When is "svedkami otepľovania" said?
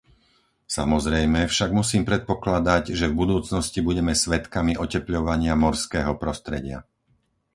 4.23-5.53